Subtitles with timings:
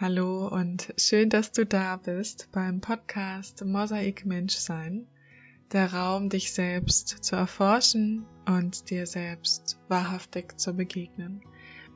[0.00, 5.08] Hallo und schön, dass du da bist beim Podcast Mosaik Menschsein,
[5.72, 11.40] der Raum, dich selbst zu erforschen und dir selbst wahrhaftig zu begegnen.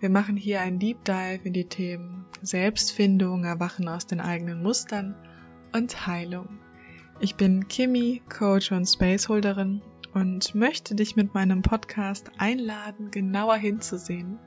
[0.01, 5.15] Wir machen hier ein Deep Dive in die Themen Selbstfindung, Erwachen aus den eigenen Mustern
[5.73, 6.59] und Heilung.
[7.21, 9.81] Ich bin Kimi, Coach und Spaceholderin
[10.13, 14.41] und möchte dich mit meinem Podcast einladen, genauer hinzusehen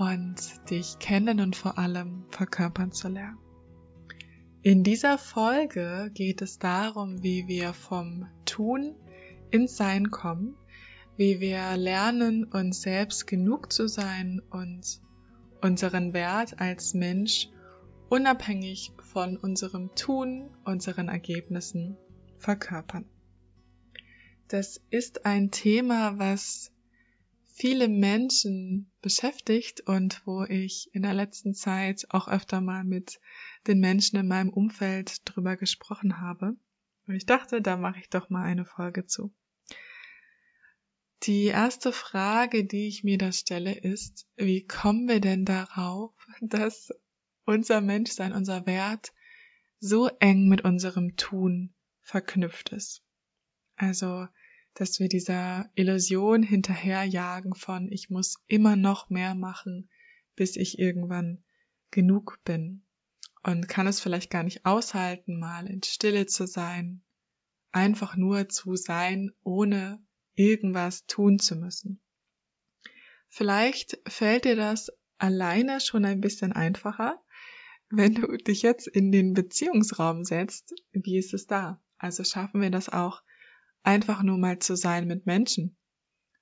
[0.00, 3.36] und dich kennen und vor allem verkörpern zu lernen.
[4.62, 8.94] In dieser Folge geht es darum, wie wir vom Tun
[9.50, 10.56] ins Sein kommen,
[11.18, 15.02] wie wir lernen, uns selbst genug zu sein und
[15.60, 17.50] unseren Wert als Mensch
[18.08, 21.98] unabhängig von unserem Tun, unseren Ergebnissen
[22.38, 23.04] verkörpern.
[24.48, 26.72] Das ist ein Thema, was
[27.52, 33.20] viele Menschen beschäftigt und wo ich in der letzten Zeit auch öfter mal mit
[33.66, 36.56] den Menschen in meinem Umfeld drüber gesprochen habe.
[37.06, 39.32] Und ich dachte, da mache ich doch mal eine Folge zu.
[41.24, 46.94] Die erste Frage, die ich mir da stelle, ist, wie kommen wir denn darauf, dass
[47.44, 49.12] unser Menschsein, unser Wert
[49.80, 53.02] so eng mit unserem Tun verknüpft ist?
[53.76, 54.28] Also,
[54.74, 59.90] dass wir dieser Illusion hinterherjagen von ich muss immer noch mehr machen,
[60.36, 61.42] bis ich irgendwann
[61.90, 62.82] genug bin
[63.42, 67.02] und kann es vielleicht gar nicht aushalten, mal in Stille zu sein,
[67.72, 70.02] einfach nur zu sein, ohne
[70.34, 72.00] irgendwas tun zu müssen.
[73.28, 77.22] Vielleicht fällt dir das alleine schon ein bisschen einfacher,
[77.90, 80.74] wenn du dich jetzt in den Beziehungsraum setzt.
[80.92, 81.82] Wie ist es da?
[81.98, 83.22] Also schaffen wir das auch
[83.82, 85.76] einfach nur mal zu sein mit Menschen,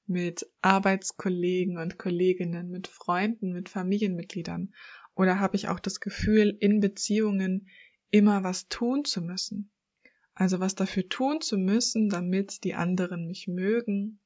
[0.06, 4.74] mit Arbeitskollegen und Kolleginnen, mit Freunden, mit Familienmitgliedern?
[5.14, 7.68] Oder habe ich auch das Gefühl, in Beziehungen
[8.10, 9.70] immer was tun zu müssen?
[10.34, 14.20] Also was dafür tun zu müssen, damit die anderen mich mögen,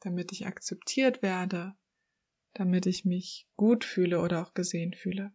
[0.00, 1.74] damit ich akzeptiert werde,
[2.54, 5.32] damit ich mich gut fühle oder auch gesehen fühle.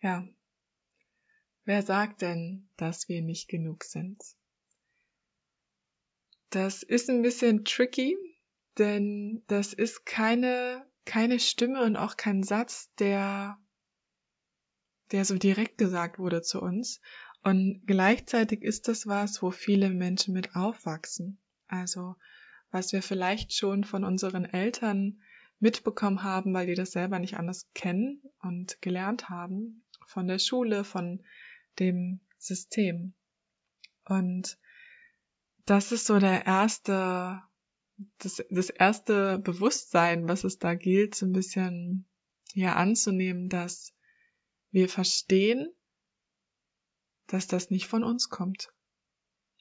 [0.00, 0.26] Ja.
[1.64, 4.22] Wer sagt denn, dass wir nicht genug sind?
[6.52, 8.14] Das ist ein bisschen tricky,
[8.76, 13.56] denn das ist keine, keine Stimme und auch kein Satz, der,
[15.12, 17.00] der so direkt gesagt wurde zu uns.
[17.42, 21.38] Und gleichzeitig ist das was, wo viele Menschen mit aufwachsen.
[21.68, 22.16] Also,
[22.70, 25.22] was wir vielleicht schon von unseren Eltern
[25.58, 30.84] mitbekommen haben, weil die das selber nicht anders kennen und gelernt haben, von der Schule,
[30.84, 31.22] von
[31.78, 33.14] dem System.
[34.04, 34.58] Und
[35.64, 37.40] das ist so der erste,
[38.18, 42.06] das, das erste Bewusstsein, was es da gilt, so ein bisschen
[42.54, 43.94] ja anzunehmen, dass
[44.70, 45.72] wir verstehen,
[47.26, 48.72] dass das nicht von uns kommt.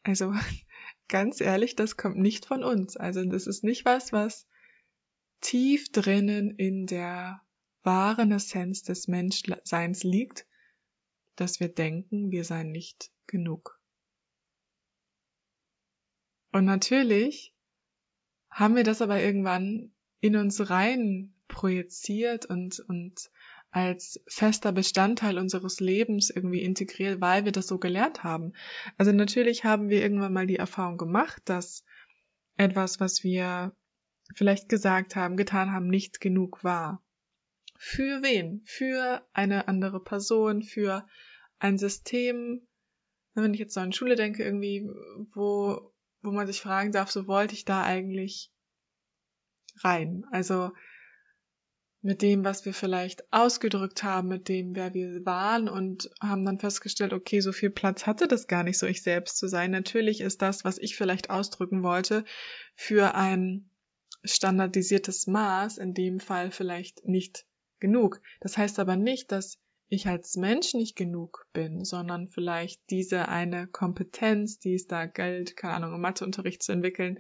[0.04, 0.34] Also
[1.08, 2.98] ganz ehrlich, das kommt nicht von uns.
[2.98, 4.48] Also das ist nicht was, was
[5.42, 7.42] tief drinnen in der
[7.84, 10.48] wahren Essenz des Menschseins liegt,
[11.36, 13.81] dass wir denken, wir seien nicht genug.
[16.52, 17.54] Und natürlich
[18.50, 23.32] haben wir das aber irgendwann in uns rein projiziert und, und
[23.72, 28.54] als fester Bestandteil unseres Lebens irgendwie integriert, weil wir das so gelernt haben.
[28.98, 31.86] Also natürlich haben wir irgendwann mal die Erfahrung gemacht, dass
[32.58, 33.74] etwas, was wir
[34.36, 37.02] vielleicht gesagt haben, getan haben, nicht genug war.
[37.78, 38.62] Für wen?
[38.66, 41.08] Für eine andere Person, für
[41.60, 42.68] ein System.
[43.34, 44.88] Wenn ich jetzt so an Schule denke, irgendwie,
[45.34, 45.91] wo
[46.22, 48.52] wo man sich fragen darf, so wollte ich da eigentlich
[49.84, 50.26] rein.
[50.32, 50.72] Also
[52.04, 56.60] mit dem, was wir vielleicht ausgedrückt haben, mit dem, wer wir waren und haben dann
[56.60, 59.70] festgestellt, okay, so viel Platz hatte das gar nicht, so ich selbst zu sein.
[59.72, 62.26] Natürlich ist das, was ich vielleicht ausdrücken wollte,
[62.76, 63.70] für ein
[64.24, 67.46] standardisiertes Maß, in dem Fall vielleicht nicht
[67.80, 68.22] genug.
[68.40, 69.60] Das heißt aber nicht, dass
[69.92, 75.58] ich als Mensch nicht genug bin, sondern vielleicht diese eine Kompetenz, die es da gilt,
[75.58, 77.20] keine Ahnung, im Matheunterricht zu entwickeln,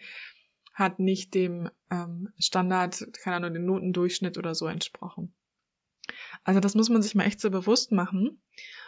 [0.74, 5.36] hat nicht dem ähm, Standard, keine Ahnung, dem Notendurchschnitt oder so entsprochen.
[6.46, 8.42] Also das muss man sich mal echt so bewusst machen,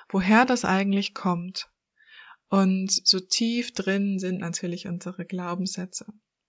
[0.07, 1.69] woher das eigentlich kommt.
[2.47, 6.06] Und so tief drin sind natürlich unsere Glaubenssätze.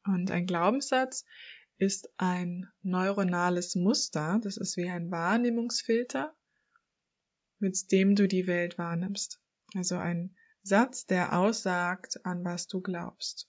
[0.07, 1.25] Und ein Glaubenssatz
[1.79, 6.33] ist ein neuronales Muster, das ist wie ein Wahrnehmungsfilter,
[7.65, 9.41] mit dem du die Welt wahrnimmst.
[9.75, 13.49] Also ein Satz, der aussagt, an was du glaubst.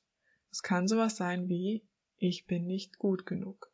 [0.51, 1.85] Es kann sowas sein wie,
[2.17, 3.69] ich bin nicht gut genug.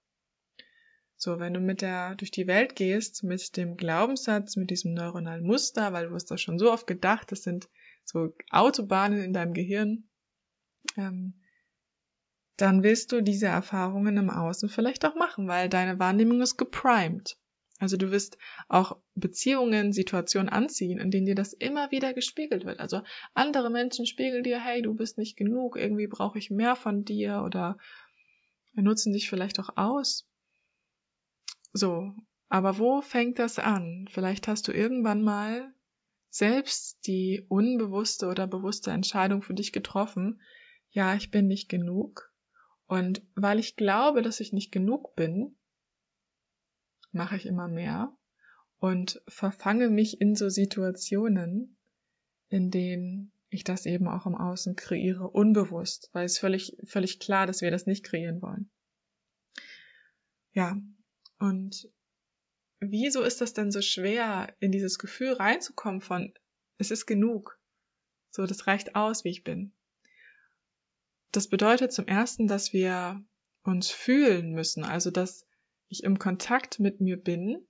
[1.16, 5.46] So, wenn du mit der durch die Welt gehst, mit dem Glaubenssatz, mit diesem neuronalen
[5.46, 7.70] Muster, weil du hast das schon so oft gedacht, das sind
[8.04, 10.10] so Autobahnen in deinem Gehirn,
[10.98, 11.40] ähm,
[12.58, 17.38] dann willst du diese Erfahrungen im Außen vielleicht auch machen, weil deine Wahrnehmung ist geprimed.
[17.82, 18.38] Also du wirst
[18.70, 22.80] auch Beziehungen, Situationen anziehen, in denen dir das immer wieder gespiegelt wird.
[22.80, 23.02] Also
[23.34, 27.42] andere Menschen spiegeln dir, hey, du bist nicht genug, irgendwie brauche ich mehr von dir
[27.44, 27.80] oder
[28.74, 30.30] nutzen dich vielleicht auch aus.
[31.74, 32.14] So,
[32.50, 34.08] aber wo fängt das an?
[34.12, 35.74] Vielleicht hast du irgendwann mal
[36.30, 40.40] selbst die unbewusste oder bewusste Entscheidung für dich getroffen,
[40.92, 42.32] ja, ich bin nicht genug.
[42.86, 45.58] Und weil ich glaube, dass ich nicht genug bin,
[47.12, 48.16] mache ich immer mehr
[48.78, 51.78] und verfange mich in so Situationen,
[52.50, 57.46] in denen ich das eben auch im Außen kreiere, unbewusst, weil es völlig, völlig klar,
[57.46, 58.72] dass wir das nicht kreieren wollen.
[60.54, 60.82] Ja,
[61.38, 61.90] und
[62.80, 66.34] wieso ist das denn so schwer, in dieses Gefühl reinzukommen von,
[66.78, 67.60] es ist genug.
[68.32, 69.74] So, das reicht aus, wie ich bin.
[71.32, 73.24] Das bedeutet zum ersten, dass wir
[73.64, 75.46] uns fühlen müssen, also dass
[75.92, 77.68] ich im Kontakt mit mir bin,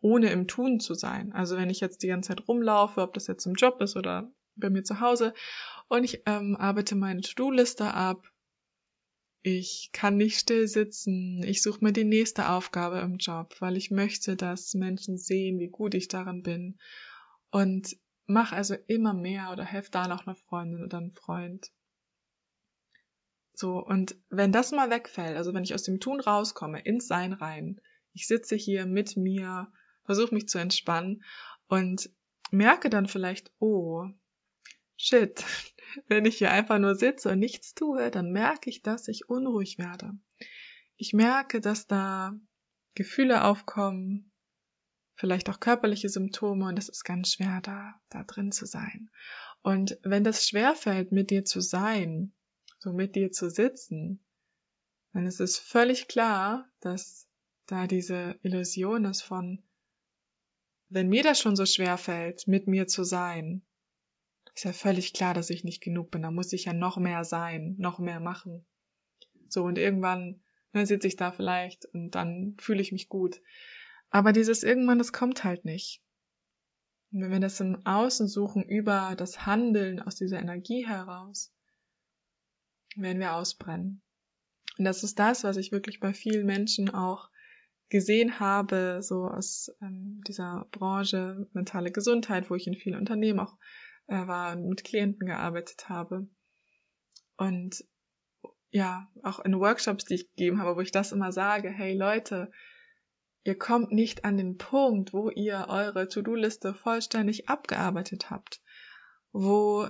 [0.00, 1.32] ohne im Tun zu sein.
[1.32, 4.32] Also wenn ich jetzt die ganze Zeit rumlaufe, ob das jetzt im Job ist oder
[4.56, 5.34] bei mir zu Hause,
[5.88, 8.26] und ich ähm, arbeite meine To-Do-Liste ab,
[9.42, 13.90] ich kann nicht still sitzen, ich suche mir die nächste Aufgabe im Job, weil ich
[13.90, 16.78] möchte, dass Menschen sehen, wie gut ich darin bin
[17.50, 17.96] und
[18.26, 21.70] mach also immer mehr oder helfe da noch einer Freundin oder einem Freund.
[23.60, 27.34] So, und wenn das mal wegfällt, also wenn ich aus dem Tun rauskomme, ins Sein
[27.34, 27.78] rein,
[28.14, 29.70] ich sitze hier mit mir,
[30.06, 31.22] versuche mich zu entspannen
[31.68, 32.08] und
[32.50, 34.06] merke dann vielleicht, oh,
[34.96, 35.44] shit,
[36.08, 39.76] wenn ich hier einfach nur sitze und nichts tue, dann merke ich, dass ich unruhig
[39.76, 40.14] werde.
[40.96, 42.32] Ich merke, dass da
[42.94, 44.32] Gefühle aufkommen,
[45.16, 49.10] vielleicht auch körperliche Symptome und es ist ganz schwer, da, da drin zu sein.
[49.60, 52.32] Und wenn das schwer fällt, mit dir zu sein,
[52.80, 54.20] so mit dir zu sitzen,
[55.12, 57.28] dann ist es völlig klar, dass
[57.66, 59.62] da diese Illusion ist von,
[60.88, 63.62] wenn mir das schon so schwer fällt, mit mir zu sein,
[64.54, 66.22] ist ja völlig klar, dass ich nicht genug bin.
[66.22, 68.66] Da muss ich ja noch mehr sein, noch mehr machen.
[69.48, 70.42] So, und irgendwann
[70.72, 73.40] ne, sitze ich da vielleicht und dann fühle ich mich gut.
[74.10, 76.02] Aber dieses irgendwann, das kommt halt nicht.
[77.12, 81.52] Und wenn wir das im Außen suchen über das Handeln aus dieser Energie heraus,
[82.96, 84.02] werden wir ausbrennen.
[84.78, 87.28] Und das ist das, was ich wirklich bei vielen Menschen auch
[87.88, 93.56] gesehen habe, so aus ähm, dieser Branche mentale Gesundheit, wo ich in vielen Unternehmen auch
[94.06, 96.28] äh, war und mit Klienten gearbeitet habe.
[97.36, 97.84] Und
[98.70, 102.52] ja, auch in Workshops, die ich gegeben habe, wo ich das immer sage, hey Leute,
[103.42, 108.62] ihr kommt nicht an den Punkt, wo ihr eure To-Do-Liste vollständig abgearbeitet habt,
[109.32, 109.88] wo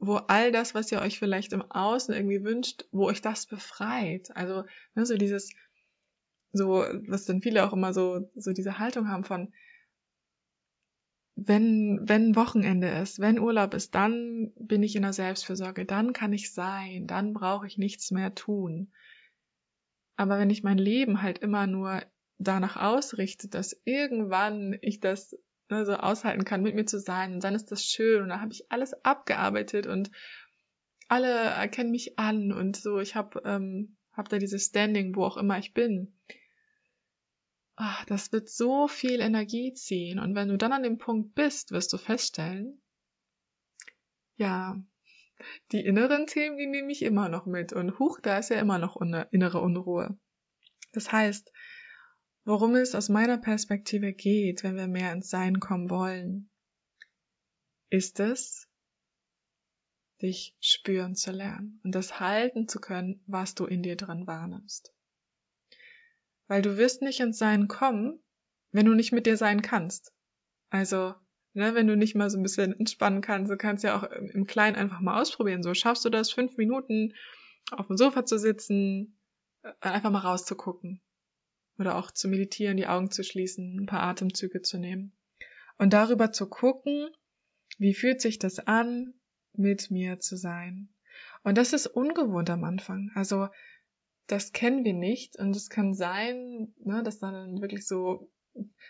[0.00, 4.34] wo all das, was ihr euch vielleicht im Außen irgendwie wünscht, wo euch das befreit.
[4.34, 4.64] Also
[4.94, 5.52] ne, so dieses,
[6.52, 9.52] so was dann viele auch immer so so diese Haltung haben von
[11.36, 16.32] wenn wenn Wochenende ist, wenn Urlaub ist, dann bin ich in der Selbstfürsorge, dann kann
[16.32, 18.92] ich sein, dann brauche ich nichts mehr tun.
[20.16, 22.02] Aber wenn ich mein Leben halt immer nur
[22.38, 25.36] danach ausrichte, dass irgendwann ich das
[25.70, 27.34] ne, so aushalten kann, mit mir zu sein.
[27.34, 30.10] Und dann ist das schön und dann habe ich alles abgearbeitet und
[31.08, 33.00] alle erkennen mich an und so.
[33.00, 36.14] Ich habe ähm, hab da dieses Standing, wo auch immer ich bin.
[37.76, 40.18] Ach, das wird so viel Energie ziehen.
[40.18, 42.80] Und wenn du dann an dem Punkt bist, wirst du feststellen,
[44.36, 44.78] ja,
[45.72, 47.72] die inneren Themen, die nehme ich immer noch mit.
[47.72, 50.18] Und huch, da ist ja immer noch innere Unruhe.
[50.92, 51.52] Das heißt,
[52.44, 56.50] worum es aus meiner Perspektive geht, wenn wir mehr ins Sein kommen wollen,
[57.90, 58.68] ist es,
[60.22, 64.94] dich spüren zu lernen und das halten zu können, was du in dir drin wahrnimmst.
[66.46, 68.22] Weil du wirst nicht ins Sein kommen,
[68.72, 70.12] wenn du nicht mit dir sein kannst.
[70.68, 71.14] Also,
[71.54, 74.46] ne, wenn du nicht mal so ein bisschen entspannen kannst, du kannst ja auch im
[74.46, 75.62] Kleinen einfach mal ausprobieren.
[75.62, 77.14] So schaffst du das, fünf Minuten
[77.70, 79.18] auf dem Sofa zu sitzen,
[79.62, 81.00] äh, einfach mal rauszugucken
[81.80, 85.12] oder auch zu meditieren, die Augen zu schließen, ein paar Atemzüge zu nehmen
[85.78, 87.08] und darüber zu gucken,
[87.78, 89.14] wie fühlt sich das an,
[89.54, 90.90] mit mir zu sein.
[91.42, 93.10] Und das ist ungewohnt am Anfang.
[93.14, 93.48] Also
[94.26, 98.30] das kennen wir nicht und es kann sein, ne, dass dann wirklich so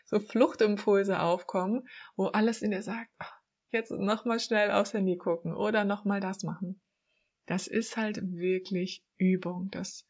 [0.04, 5.54] so Fluchtimpulse aufkommen, wo alles in dir sagt, ach, jetzt nochmal schnell aufs Handy gucken
[5.54, 6.80] oder nochmal das machen.
[7.46, 9.70] Das ist halt wirklich Übung.
[9.70, 10.06] Das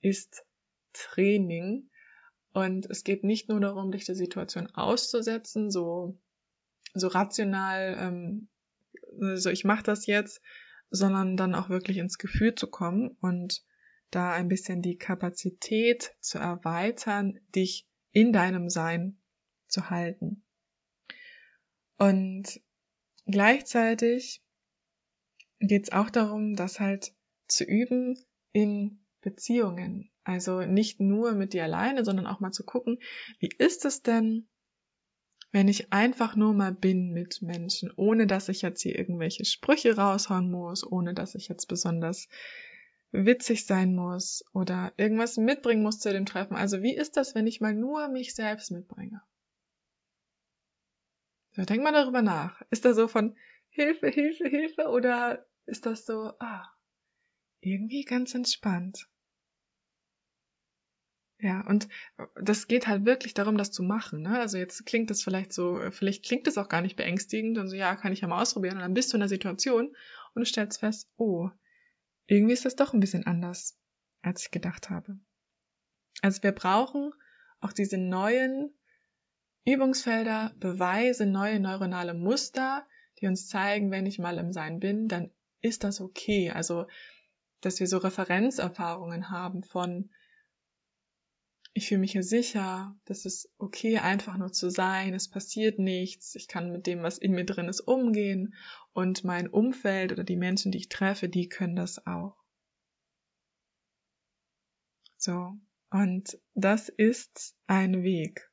[0.00, 0.44] ist
[0.92, 1.90] Training
[2.52, 6.18] Und es geht nicht nur darum, dich der Situation auszusetzen, so,
[6.94, 8.48] so rational, ähm,
[9.36, 10.42] so ich mache das jetzt,
[10.90, 13.64] sondern dann auch wirklich ins Gefühl zu kommen und
[14.10, 19.16] da ein bisschen die Kapazität zu erweitern, dich in deinem Sein
[19.68, 20.44] zu halten.
[21.96, 22.60] Und
[23.26, 24.42] gleichzeitig
[25.60, 27.14] geht es auch darum, das halt
[27.48, 28.18] zu üben
[28.52, 30.11] in Beziehungen.
[30.24, 32.98] Also nicht nur mit dir alleine, sondern auch mal zu gucken,
[33.40, 34.46] wie ist es denn,
[35.50, 39.96] wenn ich einfach nur mal bin mit Menschen, ohne dass ich jetzt hier irgendwelche Sprüche
[39.96, 42.28] raushauen muss, ohne dass ich jetzt besonders
[43.10, 46.56] witzig sein muss oder irgendwas mitbringen muss zu dem Treffen.
[46.56, 49.20] Also wie ist das, wenn ich mal nur mich selbst mitbringe?
[51.50, 52.62] So, denk mal darüber nach.
[52.70, 53.36] Ist das so von
[53.68, 56.66] Hilfe, Hilfe, Hilfe oder ist das so, ah,
[57.60, 59.06] irgendwie ganz entspannt?
[61.42, 61.88] Ja, und
[62.40, 64.22] das geht halt wirklich darum, das zu machen.
[64.22, 64.38] Ne?
[64.38, 67.74] Also jetzt klingt das vielleicht so, vielleicht klingt das auch gar nicht beängstigend und so,
[67.74, 68.76] ja, kann ich ja mal ausprobieren.
[68.76, 69.86] Und dann bist du in der Situation
[70.34, 71.50] und du stellst fest, oh,
[72.28, 73.76] irgendwie ist das doch ein bisschen anders,
[74.22, 75.18] als ich gedacht habe.
[76.20, 77.12] Also wir brauchen
[77.60, 78.72] auch diese neuen
[79.64, 82.86] Übungsfelder, Beweise, neue neuronale Muster,
[83.20, 86.52] die uns zeigen, wenn ich mal im Sein bin, dann ist das okay.
[86.52, 86.86] Also,
[87.62, 90.10] dass wir so Referenzerfahrungen haben von,
[91.74, 96.34] ich fühle mich hier sicher, das ist okay, einfach nur zu sein, es passiert nichts,
[96.34, 98.54] ich kann mit dem, was in mir drin ist, umgehen
[98.92, 102.36] und mein Umfeld oder die Menschen, die ich treffe, die können das auch.
[105.16, 105.56] So,
[105.90, 108.50] und das ist ein Weg.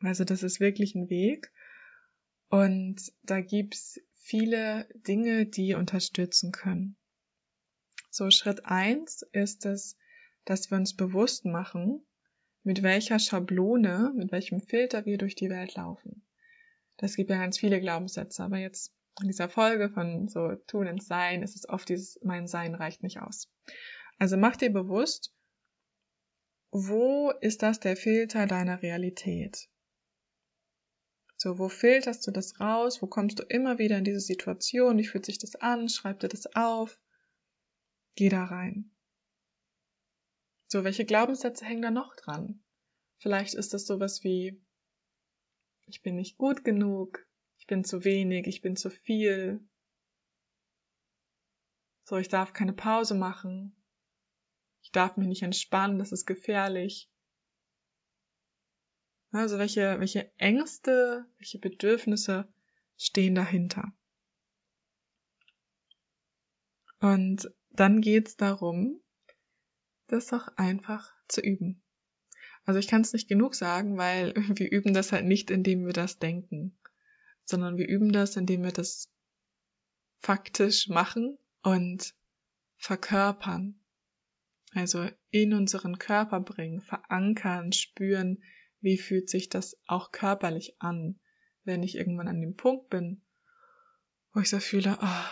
[0.00, 1.52] Also das ist wirklich ein Weg.
[2.48, 6.96] Und da gibt's viele Dinge, die unterstützen können.
[8.10, 9.96] So, Schritt eins ist es,
[10.44, 12.06] dass wir uns bewusst machen,
[12.66, 16.26] mit welcher Schablone, mit welchem Filter wir durch die Welt laufen.
[16.96, 21.02] Das gibt ja ganz viele Glaubenssätze, aber jetzt in dieser Folge von so tun und
[21.02, 23.48] sein ist es oft dieses mein Sein reicht nicht aus.
[24.18, 25.32] Also mach dir bewusst,
[26.72, 29.68] wo ist das der Filter deiner Realität?
[31.36, 33.00] So, wo filterst du das raus?
[33.00, 34.98] Wo kommst du immer wieder in diese Situation?
[34.98, 35.88] Wie fühlt sich das an?
[35.88, 36.98] Schreib dir das auf.
[38.16, 38.90] Geh da rein.
[40.68, 42.62] So, welche Glaubenssätze hängen da noch dran?
[43.18, 44.60] Vielleicht ist das sowas wie,
[45.86, 47.26] ich bin nicht gut genug,
[47.58, 49.60] ich bin zu wenig, ich bin zu viel.
[52.04, 53.76] So, ich darf keine Pause machen.
[54.82, 57.10] Ich darf mich nicht entspannen, das ist gefährlich.
[59.30, 62.48] Also welche, welche Ängste, welche Bedürfnisse
[62.96, 63.92] stehen dahinter.
[67.00, 69.02] Und dann geht's darum,
[70.06, 71.82] das auch einfach zu üben.
[72.64, 75.92] Also ich kann es nicht genug sagen, weil wir üben das halt nicht, indem wir
[75.92, 76.76] das denken,
[77.44, 79.10] sondern wir üben das, indem wir das
[80.18, 82.14] faktisch machen und
[82.76, 83.80] verkörpern.
[84.72, 88.42] Also in unseren Körper bringen, verankern, spüren,
[88.80, 91.18] wie fühlt sich das auch körperlich an,
[91.64, 93.22] wenn ich irgendwann an dem Punkt bin,
[94.32, 95.24] wo ich so fühle, oh,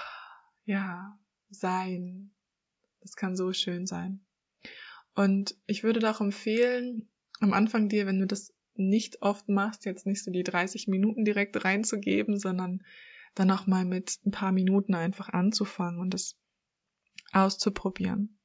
[0.65, 1.19] ja,
[1.51, 2.35] sein,
[3.01, 4.24] das kann so schön sein.
[5.15, 7.09] Und ich würde doch empfehlen,
[7.41, 11.25] am Anfang dir, wenn du das nicht oft machst, jetzt nicht so die 30 Minuten
[11.25, 12.83] direkt reinzugeben, sondern
[13.35, 16.37] dann auch mal mit ein paar Minuten einfach anzufangen und das
[17.33, 18.39] auszuprobieren.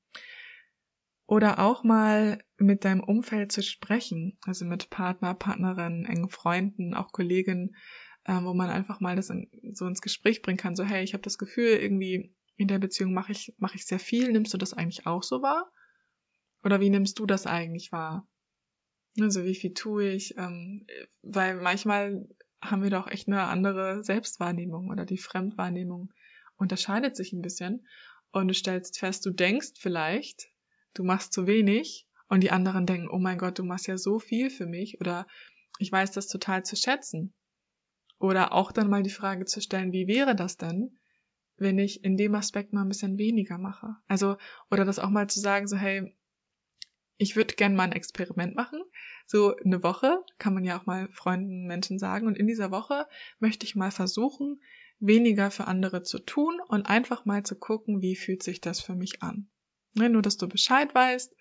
[1.26, 7.12] Oder auch mal mit deinem Umfeld zu sprechen, also mit Partner, Partnerinnen, engen Freunden, auch
[7.12, 7.76] Kollegen,
[8.26, 11.14] äh, wo man einfach mal das in, so ins Gespräch bringen kann, so hey, ich
[11.14, 14.58] habe das Gefühl, irgendwie in der Beziehung mache ich, mache ich sehr viel, nimmst du
[14.58, 15.72] das eigentlich auch so wahr?
[16.64, 18.28] Oder wie nimmst du das eigentlich wahr?
[19.20, 20.38] Also wie viel tue ich?
[20.38, 20.86] Ähm,
[21.22, 22.28] weil manchmal
[22.62, 26.12] haben wir doch echt eine andere Selbstwahrnehmung oder die Fremdwahrnehmung
[26.58, 27.88] unterscheidet sich ein bisschen
[28.32, 30.50] und du stellst fest, du denkst vielleicht,
[30.94, 34.20] du machst zu wenig und die anderen denken, oh mein Gott, du machst ja so
[34.20, 35.26] viel für mich oder
[35.80, 37.34] ich weiß das total zu schätzen.
[38.20, 41.00] Oder auch dann mal die Frage zu stellen, wie wäre das denn,
[41.56, 43.96] wenn ich in dem Aspekt mal ein bisschen weniger mache?
[44.08, 44.36] Also,
[44.70, 46.14] oder das auch mal zu sagen, so, hey,
[47.20, 48.82] ich würde gern mal ein Experiment machen.
[49.28, 52.28] So eine Woche kann man ja auch mal Freunden, Menschen sagen.
[52.28, 53.08] Und in dieser Woche
[53.40, 54.62] möchte ich mal versuchen,
[55.00, 58.96] weniger für andere zu tun und einfach mal zu gucken, wie fühlt sich das für
[58.96, 59.50] mich an.
[59.96, 61.36] Ne, nur, dass du Bescheid weißt,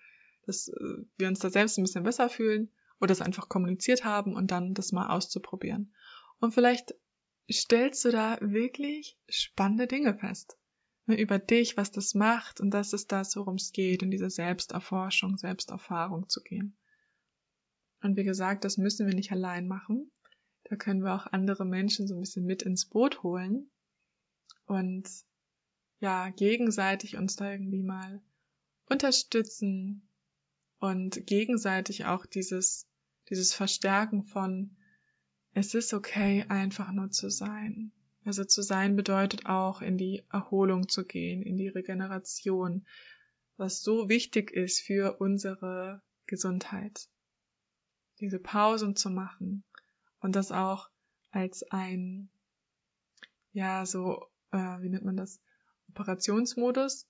[0.45, 4.35] dass äh, wir uns da selbst ein bisschen besser fühlen oder es einfach kommuniziert haben
[4.35, 5.95] und dann das mal auszuprobieren.
[6.39, 6.93] Und vielleicht
[7.49, 10.57] stellst du da wirklich spannende Dinge fest.
[11.09, 14.29] Ne, über dich, was das macht und das ist das, worum es geht, in diese
[14.29, 16.77] Selbsterforschung, Selbsterfahrung zu gehen.
[18.03, 20.11] Und wie gesagt, das müssen wir nicht allein machen.
[20.65, 23.71] Da können wir auch andere Menschen so ein bisschen mit ins Boot holen
[24.67, 25.09] und
[25.99, 28.21] ja, gegenseitig uns da irgendwie mal
[28.85, 30.07] unterstützen
[30.77, 32.87] und gegenseitig auch dieses,
[33.29, 34.77] dieses Verstärken von,
[35.53, 37.93] es ist okay, einfach nur zu sein.
[38.25, 42.85] Also zu sein bedeutet auch in die Erholung zu gehen, in die Regeneration,
[43.57, 47.09] was so wichtig ist für unsere Gesundheit.
[48.19, 49.63] Diese Pausen zu machen
[50.19, 50.89] und das auch
[51.31, 52.29] als ein,
[53.51, 55.41] ja, so, äh, wie nennt man das,
[55.89, 57.07] Operationsmodus,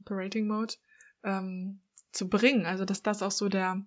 [0.00, 0.74] Operating Mode,
[1.24, 1.80] ähm,
[2.12, 2.66] zu bringen.
[2.66, 3.84] Also dass das auch so der,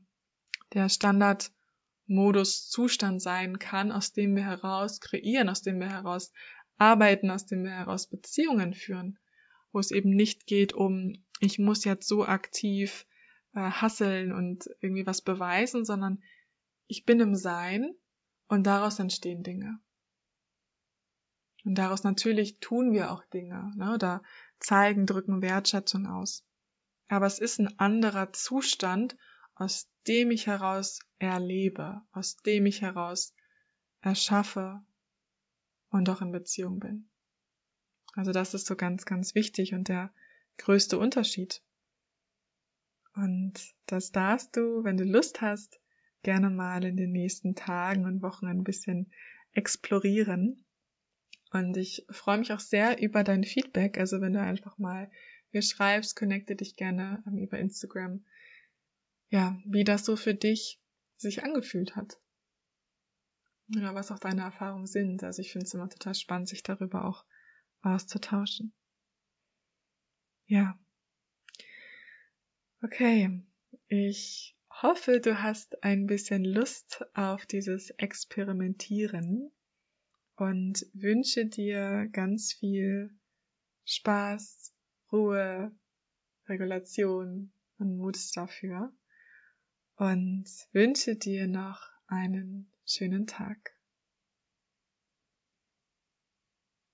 [0.73, 6.31] der Standardmodus Zustand sein kann, aus dem wir heraus kreieren, aus dem wir heraus
[6.81, 9.19] arbeiten, aus dem wir heraus Beziehungen führen,
[9.71, 13.05] wo es eben nicht geht um, ich muss jetzt so aktiv
[13.53, 16.23] äh, hasseln und irgendwie was beweisen, sondern
[16.87, 17.93] ich bin im Sein
[18.47, 19.79] und daraus entstehen Dinge.
[21.63, 24.23] Und daraus natürlich tun wir auch Dinge, ne, oder
[24.59, 26.43] zeigen, drücken Wertschätzung aus.
[27.09, 29.15] Aber es ist ein anderer Zustand,
[29.53, 33.35] aus dem ich heraus erlebe, aus dem ich heraus
[34.01, 34.81] erschaffe
[35.91, 37.09] und auch in Beziehung bin.
[38.13, 40.11] Also das ist so ganz, ganz wichtig und der
[40.57, 41.61] größte Unterschied.
[43.13, 43.53] Und
[43.85, 45.79] das darfst du, wenn du Lust hast,
[46.23, 49.11] gerne mal in den nächsten Tagen und Wochen ein bisschen
[49.53, 50.63] explorieren.
[51.51, 53.97] Und ich freue mich auch sehr über dein Feedback.
[53.97, 55.11] Also wenn du einfach mal
[55.51, 58.23] mir schreibst, connecte dich gerne über Instagram.
[59.29, 60.79] Ja, wie das so für dich
[61.17, 62.20] sich angefühlt hat.
[63.75, 65.23] Oder was auch deine Erfahrungen sind.
[65.23, 67.25] Also ich finde es immer total spannend, sich darüber auch
[67.81, 68.73] auszutauschen.
[70.45, 70.77] Ja.
[72.83, 73.41] Okay.
[73.87, 79.51] Ich hoffe, du hast ein bisschen Lust auf dieses Experimentieren
[80.35, 83.15] und wünsche dir ganz viel
[83.85, 84.73] Spaß,
[85.11, 85.71] Ruhe,
[86.47, 88.93] Regulation und Mut dafür
[89.95, 93.73] und wünsche dir noch einen schönen Tag.